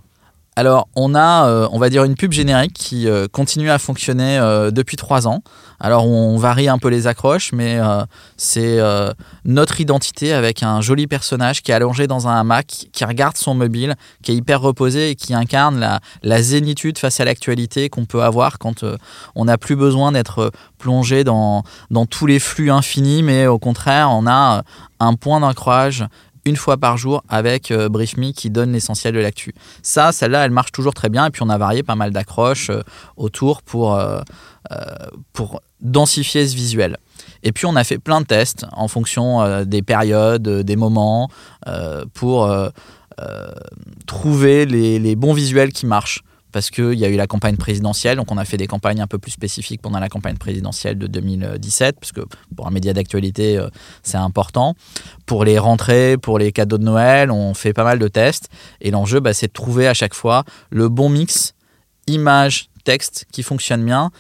[0.57, 4.39] Alors, on a, euh, on va dire, une pub générique qui euh, continue à fonctionner
[4.39, 5.43] euh, depuis trois ans.
[5.81, 7.79] Alors, on varie un peu les accroches, mais
[8.37, 8.79] c'est
[9.45, 13.55] notre identité avec un joli personnage qui est allongé dans un hamac, qui regarde son
[13.55, 18.23] mobile, qui est hyper reposé et qui incarne la, zénitude face à l'actualité qu'on peut
[18.23, 18.85] avoir quand
[19.35, 24.09] on n'a plus besoin d'être plongé dans, dans tous les flux infinis, mais au contraire,
[24.11, 24.63] on a
[25.01, 26.07] un point d'ancrage
[26.45, 29.55] une fois par jour avec euh, Brief Me qui donne l'essentiel de l'actu.
[29.83, 31.27] Ça, celle-là, elle marche toujours très bien.
[31.27, 32.83] Et puis, on a varié pas mal d'accroches euh,
[33.17, 34.21] autour pour, euh,
[34.73, 34.77] euh,
[35.33, 36.97] pour densifier ce visuel.
[37.43, 41.29] Et puis, on a fait plein de tests en fonction des périodes, des moments,
[42.15, 42.51] pour
[44.07, 46.23] trouver les bons visuels qui marchent.
[46.55, 49.09] Parce qu'il y a eu la campagne présidentielle, donc on a fait des campagnes un
[49.09, 52.21] peu plus spécifiques pendant la campagne présidentielle de 2017, parce que
[52.55, 53.69] pour un média d'actualité, euh,
[54.05, 54.77] c'est important.
[55.27, 58.51] Pour les rentrées, pour les cadeaux de Noël, on fait pas mal de tests.
[58.81, 61.55] Et l'enjeu, bah, c'est de trouver à chaque fois le bon mix
[62.07, 64.13] image-texte qui fonctionne bien.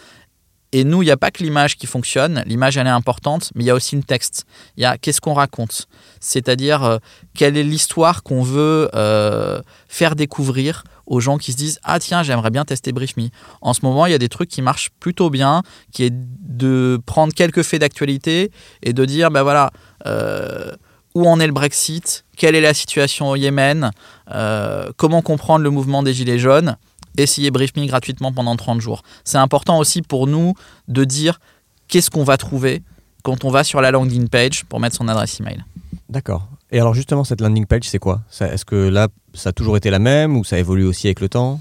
[0.72, 2.42] Et nous, il n'y a pas que l'image qui fonctionne.
[2.46, 4.44] L'image, elle est importante, mais il y a aussi le texte.
[4.76, 5.86] Il y a qu'est-ce qu'on raconte.
[6.18, 6.98] C'est-à-dire, euh,
[7.32, 12.22] quelle est l'histoire qu'on veut euh, faire découvrir aux gens qui se disent Ah, tiens,
[12.22, 13.28] j'aimerais bien tester BriefMe.
[13.60, 15.62] En ce moment, il y a des trucs qui marchent plutôt bien,
[15.92, 18.50] qui est de prendre quelques faits d'actualité
[18.82, 19.70] et de dire Ben voilà.
[20.06, 20.72] euh,
[21.14, 23.92] où en est le Brexit, quelle est la situation au Yémen,
[24.32, 26.76] euh, comment comprendre le mouvement des Gilets jaunes,
[27.16, 29.02] essayez BriefMe gratuitement pendant 30 jours.
[29.22, 30.54] C'est important aussi pour nous
[30.88, 31.38] de dire
[31.86, 32.82] qu'est-ce qu'on va trouver,
[33.22, 35.64] quand on va sur la landing page pour mettre son adresse email.
[36.08, 36.48] D'accord.
[36.74, 38.22] Et alors justement, cette landing page, c'est quoi?
[38.40, 41.28] Est-ce que là, ça a toujours été la même ou ça évolue aussi avec le
[41.28, 41.60] temps?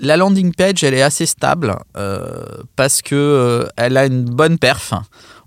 [0.00, 2.44] La landing page, elle est assez stable euh,
[2.74, 4.94] parce que euh, elle a une bonne perf.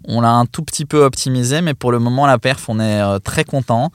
[0.06, 3.02] On l'a un tout petit peu optimisée, mais pour le moment, la perf, on est
[3.02, 3.92] euh, très content.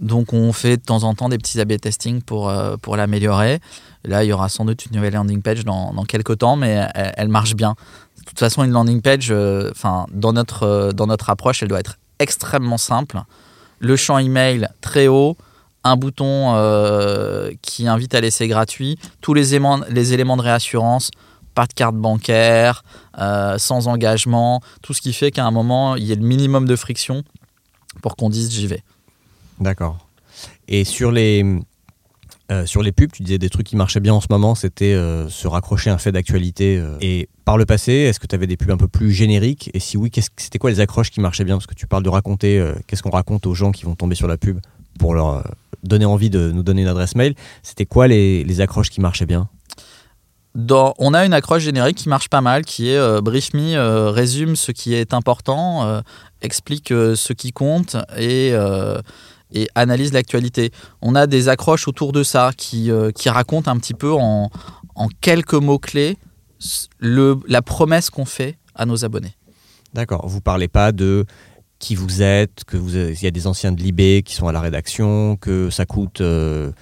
[0.00, 3.60] Donc on fait de temps en temps des petits A-B testing pour, pour l'améliorer.
[4.02, 7.28] Là, il y aura sans doute une nouvelle landing page dans, quelques temps, mais elle,
[7.28, 7.76] marche bien.
[8.18, 12.78] De toute façon, une landing page, dans, notre, dans notre approche, elle doit être extrêmement
[12.78, 13.22] simple.
[13.80, 15.36] Le champ email très haut,
[15.84, 21.10] un bouton euh, qui invite à laisser gratuit, tous les éléments, de réassurance,
[21.54, 22.84] pas de carte bancaire,
[23.18, 26.66] euh, sans engagement, tout ce qui fait qu'à un moment, il y ait le minimum
[26.66, 27.24] de friction
[28.02, 28.82] pour qu'on dise j'y vais.
[29.58, 29.98] D'accord.
[30.68, 31.44] Et sur les,
[32.50, 34.92] euh, sur les pubs, tu disais des trucs qui marchaient bien en ce moment, c'était
[34.94, 36.78] euh, se raccrocher à un fait d'actualité.
[36.78, 36.96] Euh.
[37.00, 39.70] Et par le passé, est-ce que tu avais des pubs un peu plus génériques?
[39.72, 41.56] Et si oui, c'était quoi les accroches qui marchaient bien?
[41.56, 44.26] Parce que tu parles de raconter, qu'est-ce qu'on raconte aux gens qui vont tomber sur
[44.26, 44.58] la pub
[44.98, 45.44] pour leur
[45.84, 47.34] donner envie de nous donner une adresse mail.
[47.62, 49.48] C'était quoi les, accroches qui marchaient bien?
[50.68, 54.72] On a une accroche générique qui marche pas mal, qui est Brief Me résume ce
[54.72, 56.02] qui est important,
[56.42, 58.52] explique ce qui compte et
[59.52, 60.70] et analyse l'actualité.
[61.02, 64.50] On a des accroches autour de ça qui, euh, qui racontent un petit peu en,
[64.94, 66.16] en quelques mots-clés
[66.98, 69.34] le, la promesse qu'on fait à nos abonnés.
[69.94, 70.26] D'accord.
[70.28, 71.24] Vous parlez pas de
[71.78, 74.52] qui vous êtes, que vous il y a des anciens de l'IB qui sont à
[74.52, 76.72] la rédaction, que ça coûte 4,90 euh,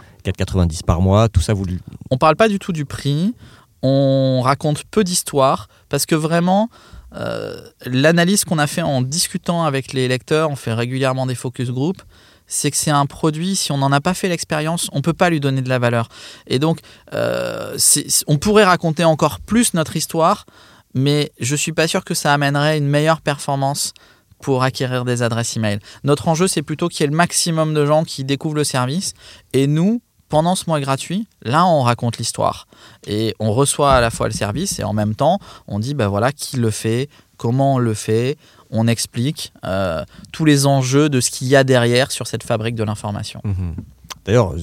[0.85, 1.65] par mois, tout ça vous
[2.11, 3.35] On parle pas du tout du prix,
[3.83, 6.69] on raconte peu d'histoires parce que vraiment
[7.15, 11.71] euh, l'analyse qu'on a fait en discutant avec les lecteurs, on fait régulièrement des focus
[11.71, 12.03] group,
[12.49, 15.13] c'est que c'est un produit, si on n'en a pas fait l'expérience, on ne peut
[15.13, 16.09] pas lui donner de la valeur.
[16.47, 16.81] Et donc,
[17.15, 17.79] euh,
[18.27, 20.47] on pourrait raconter encore plus notre histoire,
[20.95, 23.93] mais je ne suis pas sûr que ça amènerait une meilleure performance
[24.41, 25.79] pour acquérir des adresses email.
[26.05, 29.15] Notre enjeu, c'est plutôt qu'il y ait le maximum de gens qui découvrent le service.
[29.53, 32.69] Et nous, pendant ce mois gratuit, là, on raconte l'histoire.
[33.07, 36.09] Et on reçoit à la fois le service et en même temps, on dit, ben
[36.09, 38.37] voilà, qui le fait, comment on le fait,
[38.71, 42.75] on explique euh, tous les enjeux de ce qu'il y a derrière sur cette fabrique
[42.75, 43.41] de l'information.
[43.45, 43.77] Mhm.
[44.25, 44.55] D'ailleurs,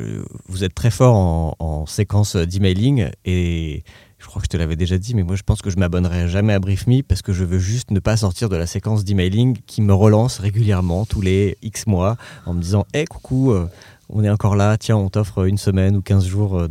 [0.00, 1.14] euh, vous êtes très fort
[1.58, 3.82] en, séquence d'emailing et
[4.18, 6.28] je crois que je te l'avais déjà dit, mais moi je pense que je m'abonnerai
[6.28, 9.58] jamais à BriefMe parce que je veux juste ne pas sortir de la séquence d'emailing
[9.66, 13.66] qui me relance régulièrement tous les X mois en me disant Hé, coucou, euh,
[14.08, 16.68] on est encore là, tiens, on t'offre une semaine ou 15 jours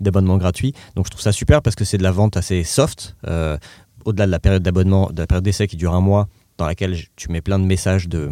[0.00, 0.74] d'abonnement gratuit.
[0.96, 3.14] Donc je trouve ça super parce que c'est de la vente assez soft
[4.04, 6.96] au-delà de la période d'abonnement, de la période d'essai qui dure un mois, dans laquelle
[7.16, 8.30] tu mets plein de messages de,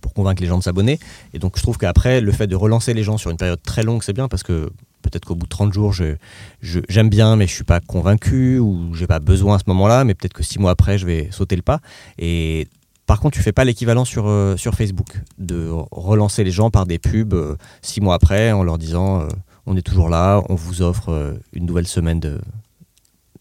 [0.00, 0.98] pour convaincre les gens de s'abonner.
[1.32, 3.82] Et donc je trouve qu'après, le fait de relancer les gens sur une période très
[3.82, 4.70] longue, c'est bien parce que
[5.02, 6.16] peut-être qu'au bout de 30 jours, j'aime
[6.60, 10.14] je, bien, mais je suis pas convaincu ou j'ai pas besoin à ce moment-là, mais
[10.14, 11.80] peut-être que six mois après, je vais sauter le pas.
[12.18, 12.68] Et
[13.06, 16.98] par contre, tu fais pas l'équivalent sur, euh, Facebook, de relancer les gens par des
[16.98, 19.28] pubs euh, six mois après en leur disant euh,
[19.66, 22.40] on est toujours là, on vous offre une nouvelle semaine de,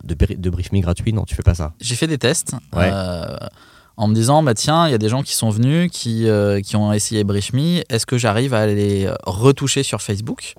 [0.05, 1.73] de, de brief me gratuit Non, tu fais pas ça.
[1.79, 2.53] J'ai fait des tests.
[2.75, 3.37] Euh,
[3.97, 6.59] en me disant, bah tiens, il y a des gens qui sont venus, qui, euh,
[6.61, 10.55] qui ont essayé Brief Me, est-ce que j'arrive à les retoucher sur Facebook?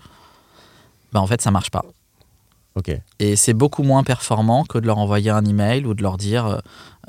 [1.13, 1.85] Bah, En fait, ça marche pas.
[3.19, 6.47] Et c'est beaucoup moins performant que de leur envoyer un email ou de leur dire
[6.47, 6.59] euh,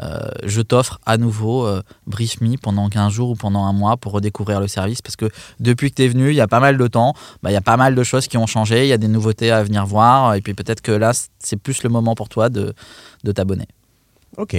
[0.02, 3.98] euh, je t'offre à nouveau euh, Brief Me pendant 15 jours ou pendant un mois
[3.98, 5.02] pour redécouvrir le service.
[5.02, 7.52] Parce que depuis que tu es venu, il y a pas mal de temps, bah,
[7.52, 9.52] il y a pas mal de choses qui ont changé, il y a des nouveautés
[9.52, 10.36] à venir voir.
[10.36, 12.74] Et puis peut-être que là, c'est plus le moment pour toi de,
[13.24, 13.68] de t'abonner.
[14.38, 14.56] Ok.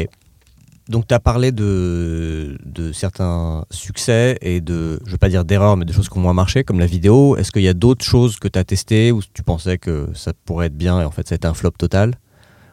[0.88, 2.56] Donc, tu as parlé de,
[2.94, 6.22] certains succès et de, je ne veux pas dire d'erreurs, mais de choses qui ont
[6.22, 7.36] moins marché, comme la vidéo.
[7.36, 10.32] Est-ce qu'il y a d'autres choses que tu as testées où tu pensais que ça
[10.46, 12.14] pourrait être bien et en fait, ça a été un flop total?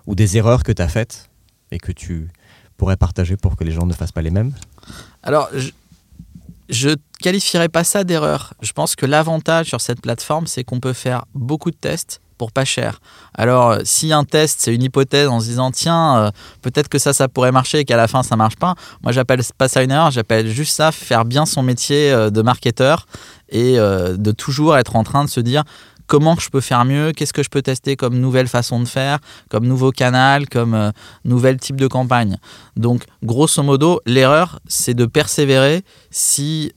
[0.07, 1.29] Ou des erreurs que tu as faites
[1.71, 2.29] et que tu
[2.77, 4.53] pourrais partager pour que les gens ne fassent pas les mêmes?
[5.21, 5.49] Alors,
[6.69, 8.53] je ne qualifierais pas ça d'erreur.
[8.61, 12.51] Je pense que l'avantage sur cette plateforme, c'est qu'on peut faire beaucoup de tests pour
[12.51, 12.99] pas cher.
[13.33, 16.97] Alors, euh, si un test, c'est une hypothèse en se disant, tiens, euh, peut-être que
[16.97, 19.83] ça, ça pourrait marcher et qu'à la fin, ça marche pas, moi, j'appelle pas ça
[19.83, 23.07] une erreur, j'appelle juste ça faire bien son métier euh, de marketeur
[23.49, 25.63] et de toujours être en train de se dire,
[26.07, 29.19] comment je peux faire mieux, qu'est-ce que je peux tester comme nouvelle façon de faire,
[29.49, 30.91] comme nouveau canal, comme
[31.25, 32.37] nouvel type de campagne.
[32.75, 36.73] Donc, grosso modo, l'erreur, c'est de persévérer si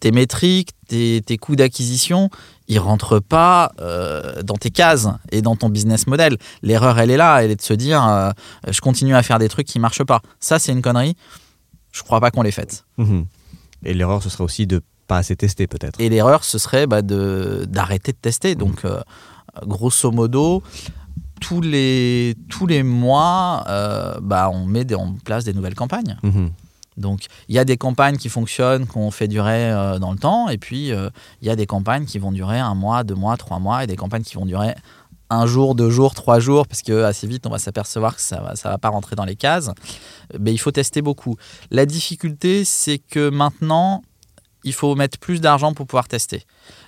[0.00, 2.28] tes métriques, tes, tes coûts d'acquisition,
[2.72, 6.36] ils rentrent pas euh, dans tes cases et dans ton business model.
[6.62, 8.30] L'erreur, elle est là, elle est de se dire, euh,
[8.68, 10.20] je continue à faire des trucs qui marchent pas.
[10.40, 11.16] Ça, c'est une connerie.
[11.92, 12.84] Je crois pas qu'on l'ait faite.
[12.96, 13.26] Mhm.
[13.84, 16.00] Et l'erreur, ce serait aussi de pas assez tester, peut-être.
[16.00, 18.54] Et l'erreur, ce serait bah, d'arrêter de tester.
[18.54, 18.90] Donc, mhm.
[18.90, 19.00] euh,
[19.66, 20.62] grosso modo,
[21.40, 23.64] tous les, tous les mois,
[24.22, 26.16] bah, on met des- en place des nouvelles campagnes.
[26.22, 26.50] Mhm.
[26.96, 30.48] Donc, il y a des campagnes qui fonctionnent, qu'on fait durer euh, dans le temps,
[30.48, 31.08] et puis euh,
[31.40, 33.86] il y a des campagnes qui vont durer un mois, deux mois, trois mois, et
[33.86, 34.74] des campagnes qui vont durer
[35.30, 38.40] un jour, deux jours, trois jours, parce que assez vite, on va s'apercevoir que ça
[38.40, 39.70] va, ça va pas rentrer dans les cases.
[40.38, 41.36] Mais il faut tester beaucoup.
[41.70, 44.02] La difficulté, c'est que maintenant,
[44.64, 46.44] il faut mettre plus d'argent pour pouvoir tester.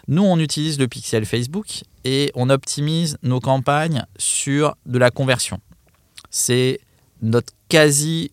[0.09, 5.59] Nous, on utilise le pixel Facebook et on optimise nos campagnes sur de la conversion.
[6.31, 6.81] C'est
[7.23, 8.33] notre quasi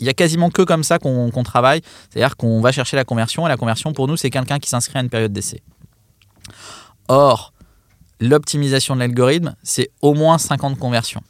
[0.00, 1.82] il y a quasiment que comme ça qu'on travaille.
[2.10, 4.98] C'est-à-dire qu'on va chercher la conversion et la conversion pour nous, c'est quelqu'un qui s'inscrit
[4.98, 5.62] à une période d'essai.
[7.08, 7.52] Or,
[8.20, 11.22] l'optimisation de l'algorithme, c'est au moins 50 conversions.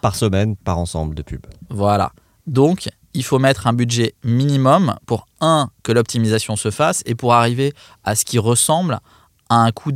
[0.00, 1.46] Par semaine, par ensemble de pubs.
[1.70, 2.12] Voilà.
[2.46, 7.34] Donc, il faut mettre un budget minimum pour, un, que l'optimisation se fasse et pour
[7.34, 7.72] arriver
[8.04, 9.00] à ce qui ressemble
[9.48, 9.92] à un coût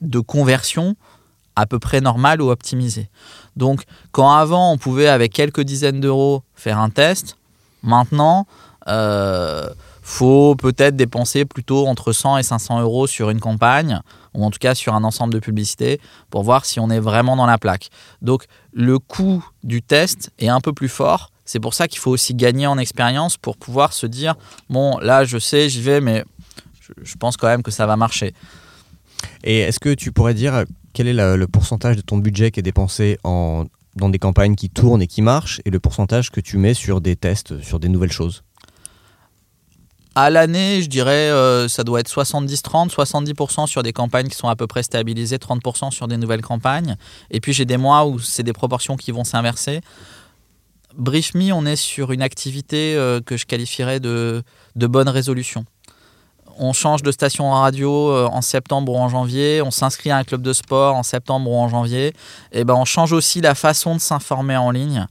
[0.00, 0.96] de conversion
[1.56, 3.08] à peu près normal ou optimisé.
[3.56, 7.36] Donc, quand avant, on pouvait, avec quelques dizaines d'euros, faire un test,
[7.82, 8.46] maintenant,
[8.88, 9.68] euh,
[10.02, 14.00] faut peut-être dépenser plutôt entre 100 et 500 euros sur une campagne,
[14.34, 17.36] ou en tout cas sur un ensemble de publicités, pour voir si on est vraiment
[17.36, 17.90] dans la plaque.
[18.20, 21.30] Donc, le coût du test est un peu plus fort.
[21.44, 24.34] C'est pour ça qu'il faut aussi gagner en expérience pour pouvoir se dire
[24.68, 26.24] bon, là, je sais, j'y vais, mais
[27.02, 28.34] je, pense quand même que ça va marcher.
[29.44, 32.62] Et est-ce que tu pourrais dire quel est le pourcentage de ton budget qui est
[32.62, 33.64] dépensé en,
[33.96, 37.00] dans des campagnes qui tournent et qui marchent et le pourcentage que tu mets sur
[37.00, 38.42] des tests, sur des nouvelles choses?
[40.14, 44.48] À l'année, je dirais, euh, ça doit être 70-30, 70% sur des campagnes qui sont
[44.48, 46.96] à peu près stabilisées, 30% sur des nouvelles campagnes.
[47.30, 49.80] Et puis j'ai des mois où c'est des proportions qui vont s'inverser.
[50.96, 54.42] Brief Me, on est sur une activité euh, que je qualifierais de,
[54.76, 55.64] de bonne résolution.
[56.58, 60.24] On change de station radio euh, en septembre ou en janvier, on s'inscrit à un
[60.24, 62.12] club de sport en septembre ou en janvier,
[62.52, 65.06] et ben on change aussi la façon de s'informer en ligne,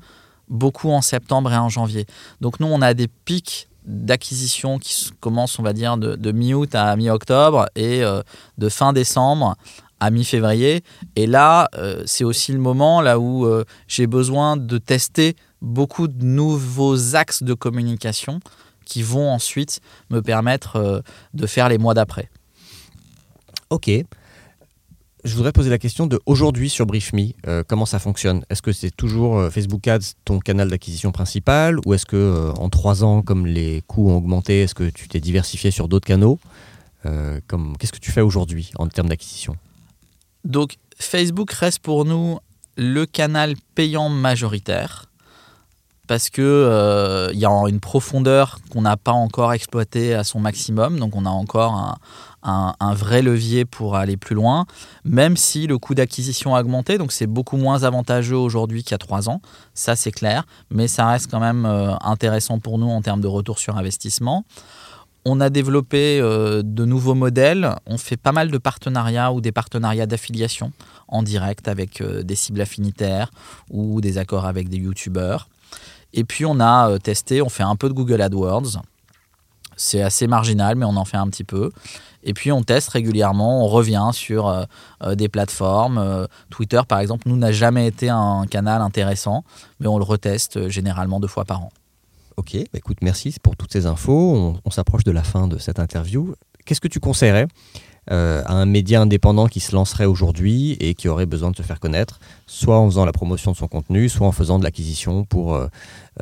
[0.47, 2.06] beaucoup en septembre et en janvier.
[2.41, 6.95] Donc nous, on a des pics d'acquisition qui commencent, on va dire, de, mi-août à
[6.95, 8.21] mi-octobre et euh,
[8.58, 9.56] de fin décembre
[9.99, 10.84] à mi-février.
[11.15, 13.47] Et là, euh, c'est aussi le moment là où
[13.88, 18.39] j'ai besoin de tester beaucoup de nouveaux axes de communication
[18.91, 20.99] qui vont ensuite me permettre euh,
[21.34, 22.30] de faire les mois d'après.
[23.69, 23.89] Ok.
[25.23, 27.32] Je voudrais poser la question de aujourd'hui sur BriefMe.
[27.47, 28.43] Euh, comment ça fonctionne?
[28.49, 32.51] Est-ce que c'est toujours euh, Facebook Ads ton canal d'acquisition principal ou est-ce que euh,
[32.54, 36.08] en trois ans, comme les coûts ont augmenté, est-ce que tu t'es diversifié sur d'autres
[36.08, 36.39] canaux?
[37.47, 39.56] Comme- Qu'est-ce que tu fais aujourd'hui en termes d'acquisition?
[40.45, 42.38] Donc Facebook reste pour nous
[42.77, 45.10] le canal payant majoritaire
[46.12, 50.41] parce que euh, il y a une profondeur qu'on n'a pas encore exploitée à son
[50.41, 51.95] maximum, donc on a encore
[52.43, 54.65] un, vrai levier pour aller plus loin,
[55.06, 58.95] même si le coût d'acquisition a augmenté, donc c'est beaucoup moins avantageux aujourd'hui qu'il y
[58.95, 59.39] a trois ans,
[59.74, 63.30] ça c'est clair, mais ça reste quand même euh, intéressant pour nous en termes de
[63.30, 64.43] retour sur investissement.
[65.24, 69.54] On a développé euh, de nouveaux modèles, on fait pas mal de partenariats ou des
[69.54, 70.74] partenariats d'affiliation
[71.08, 73.32] en direct avec des cibles affinitaires
[73.69, 75.47] ou des accords avec des youtubeurs.
[76.13, 78.82] Et puis on a euh, testé, on fait un peu de Google AdWords.
[79.78, 81.71] C'est assez marginal, mais on en fait un petit peu.
[82.24, 84.63] Et puis on teste régulièrement, on revient sur euh,
[85.04, 86.28] euh, des plateformes.
[86.50, 89.43] Twitter, par exemple, nous n'a jamais été un canal intéressant,
[89.80, 91.69] mais on le reteste généralement deux fois par an.
[92.38, 94.56] Ok, bah écoute, merci pour toutes ces infos.
[94.63, 96.36] On s'approche de la fin de cette interview.
[96.65, 97.47] Qu'est-ce que tu conseillerais
[98.12, 101.62] euh, à un média indépendant qui se lancerait aujourd'hui et qui aurait besoin de se
[101.62, 105.24] faire connaître, soit en faisant la promotion de son contenu, soit en faisant de l'acquisition
[105.24, 105.67] pour euh,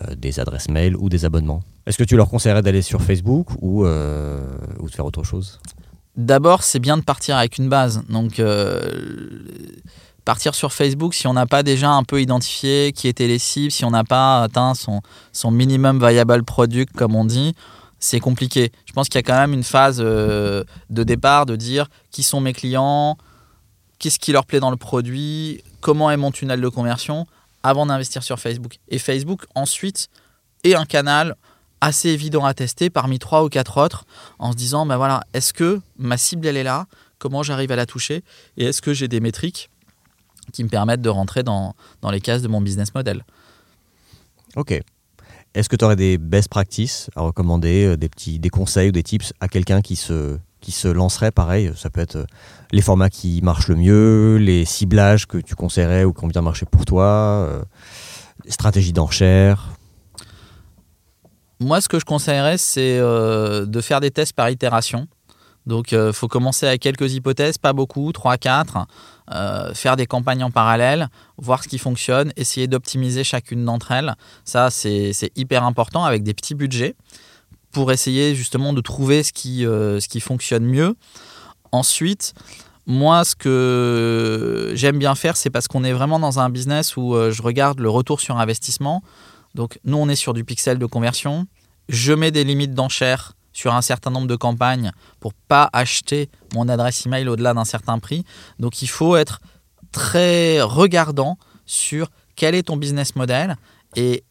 [0.01, 3.47] euh, des adresses mail ou des abonnements Est-ce que tu leur conseillerais d'aller sur Facebook
[3.61, 5.59] ou, ou de faire autre chose?
[6.15, 8.03] D'abord, c'est bien de partir avec une base.
[8.09, 8.39] Donc,
[10.25, 13.71] partir sur Facebook, si on n'a pas déjà un peu identifié qui étaient les cibles,
[13.71, 17.55] si on n'a pas atteint son, son minimum viable product, comme on dit,
[17.99, 18.71] c'est compliqué.
[18.85, 22.23] Je pense qu'il y a quand même une phase euh, de départ de dire qui
[22.23, 23.17] sont mes clients,
[23.99, 27.27] qu'est-ce qui leur plaît dans le produit, comment est mon tunnel de conversion,
[27.63, 28.79] avant d'investir sur Facebook.
[28.87, 30.09] Et Facebook, ensuite,
[30.63, 31.35] est un canal
[31.81, 34.05] assez évident à tester parmi trois ou quatre autres
[34.37, 36.87] en se disant ben voilà est-ce que ma cible elle est là?
[37.19, 38.23] Comment j'arrive à la toucher?
[38.57, 39.69] Et est-ce que j'ai des métriques
[40.53, 43.23] qui me permettent de rentrer dans, dans les cases de mon business model?
[44.55, 44.81] Ok.
[45.55, 48.91] Est-ce que tu aurais des best practices à recommander, euh, des petits des conseils ou
[48.91, 52.25] des tips à quelqu'un qui se, qui se lancerait Pareil, ça peut être euh,
[52.71, 56.41] les formats qui marchent le mieux, les ciblages que tu conseillerais ou qui ont bien
[56.41, 57.61] marché pour toi, euh,
[58.45, 59.69] les stratégies d'enchères?
[61.61, 65.07] moi ce que je conseillerais c'est euh, de faire des tests par itération.
[65.65, 68.87] Donc, il faut commencer avec quelques hypothèses, pas beaucoup, 3, 4,
[69.73, 74.15] faire des campagnes en parallèle, voir ce qui fonctionne, essayer d'optimiser chacune d'entre elles.
[74.43, 76.95] Ça, c'est hyper important avec des petits budgets
[77.71, 80.95] pour essayer justement de trouver ce qui, ce qui fonctionne mieux.
[81.71, 82.33] Ensuite,
[82.89, 87.13] moi, ce que j'aime bien faire, c'est parce qu'on est vraiment dans un business où
[87.13, 89.03] euh, je regarde le retour sur investissement.
[89.53, 91.45] Donc, nous, on est sur du pixel de conversion.
[91.87, 96.67] Je mets des limites d'enchères sur un certain nombre de campagnes pour pas acheter mon
[96.69, 98.23] adresse email au-delà d'un certain prix.
[98.59, 99.39] Donc, il faut être
[99.91, 103.57] très regardant sur quel est ton business model
[103.95, 104.23] et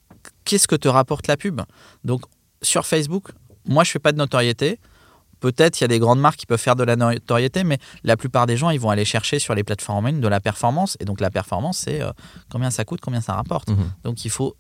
[0.44, 1.61] qu'est-ce que te rapporte la pub.
[2.04, 2.22] Donc,
[2.62, 3.31] sur Facebook,
[3.66, 4.81] moi, je fais pas de notoriété.
[5.40, 8.16] Peut-être il y a des grandes marques qui peuvent faire de la notoriété, mais la
[8.16, 10.96] plupart des gens, ils vont aller chercher sur les plateformes en ligne de la performance.
[10.98, 12.11] Et donc la performance, c'est euh,
[12.50, 13.68] combien ça coûte, combien ça rapporte.
[13.68, 13.92] Mhm.
[14.02, 14.57] Donc il faut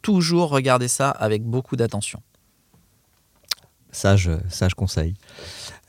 [0.00, 2.22] toujours regarder ça avec beaucoup d'attention.
[3.92, 5.14] Sage, sage conseil.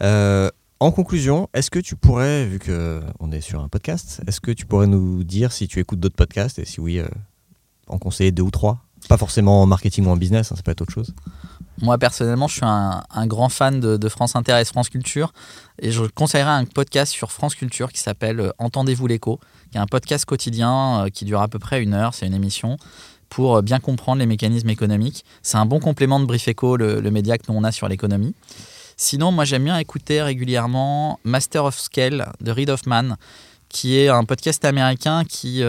[0.01, 0.49] Euh,
[0.81, 4.65] en conclusion, est-ce que tu pourrais, vu qu'on est sur un podcast, est-ce que tu
[4.65, 7.07] pourrais nous dire si tu écoutes d'autres podcasts et si oui, euh,
[7.87, 8.83] en conseiller deux ou trois?
[9.07, 11.13] Pas forcément en marketing ou en business, hein, ça peut être autre chose.
[11.81, 15.33] Moi, personnellement, je suis un, grand fan de, France Inter et France Culture.
[15.81, 19.39] Et je conseillerais un podcast sur France Culture qui s'appelle euh, Entendez-vous l'écho,
[19.71, 22.13] qui est un podcast quotidien qui dure à peu près une heure.
[22.13, 22.77] C'est une émission
[23.33, 25.25] pour euh, bien comprendre les mécanismes économiques.
[25.41, 28.35] C'est un bon complément de Brief Echo, le, média que nous on a sur l'économie.
[28.95, 33.15] Sinon, moi, j'aime bien écouter régulièrement Master of Scale de Reid Hoffman,
[33.69, 35.63] qui est un podcast américain qui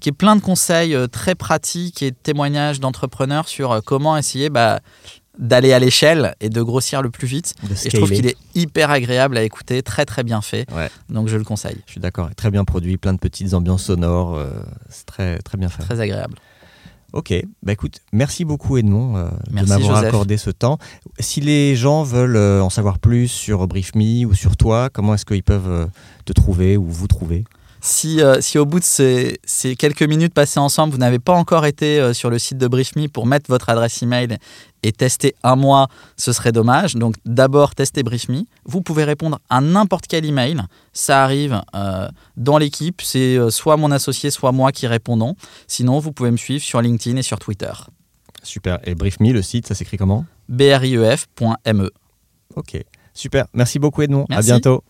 [0.00, 4.80] qui est plein de conseils très pratiques et de témoignages d'entrepreneurs sur comment essayer bah,
[5.38, 7.54] d'aller à l'échelle et de grossir le plus vite.
[7.84, 10.66] Et je trouve qu'il est hyper agréable à écouter, très très bien fait.
[11.08, 11.78] Donc je le conseille.
[11.86, 14.50] Je suis d'accord, très bien produit, plein de petites ambiances sonores, euh,
[14.88, 15.82] c'est très très bien fait.
[15.82, 16.36] Très agréable.
[17.12, 20.78] Ok, bah écoute, merci beaucoup Edmond euh, de m'avoir accordé ce temps.
[21.18, 25.26] Si les gens veulent euh, en savoir plus sur BriefMe ou sur toi, comment est-ce
[25.26, 25.88] qu'ils peuvent
[26.24, 27.44] te trouver ou vous trouver?
[27.82, 31.66] Si, si, au bout de ces, ces, quelques minutes passées ensemble, vous n'avez pas encore
[31.66, 34.38] été sur le site de BriefMe pour mettre votre adresse email
[34.82, 36.94] et tester un mois, ce serait dommage.
[36.94, 38.44] Donc d'abord, testez BriefMe.
[38.64, 40.62] Vous pouvez répondre à n'importe quel email.
[40.92, 43.00] Ça arrive euh, dans l'équipe.
[43.02, 45.34] C'est euh, soit mon associé, soit moi qui répondons.
[45.66, 47.72] Sinon, vous pouvez me suivre sur LinkedIn et sur Twitter.
[48.42, 48.80] Super.
[48.84, 50.24] Et BriefMe, le site, ça s'écrit comment?
[50.48, 51.90] Brief.me.
[52.56, 52.82] Ok.
[53.14, 53.46] Super.
[53.54, 54.26] Merci beaucoup, Edmond.
[54.30, 54.82] À bientôt.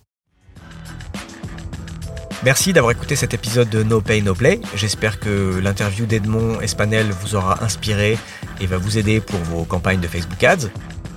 [2.45, 4.61] Merci d'avoir écouté cet épisode de No Pay No Play.
[4.75, 8.19] J'espère que l'interview d'Edmond Espanel vous aura inspiré
[8.61, 10.69] et va vous aider pour vos campagnes de Facebook Ads.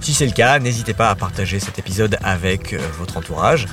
[0.02, 3.66] Si c'est le cas, n'hésitez pas à partager cet épisode avec euh, votre entourage.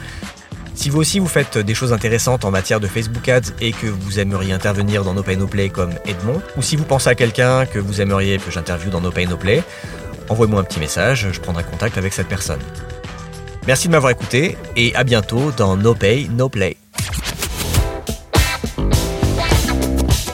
[0.74, 3.86] Si vous aussi vous faites des choses intéressantes en matière de Facebook Ads et que
[3.86, 7.14] vous aimeriez intervenir dans No Pay No Play comme Edmond, ou si vous pensez à
[7.14, 9.62] quelqu'un que vous aimeriez que j'interviewe dans No Pay No Play,
[10.30, 12.60] envoyez-moi un petit message, je prendrai contact avec cette personne.
[13.66, 16.78] Merci de m'avoir écouté et à bientôt dans No Pay No Play.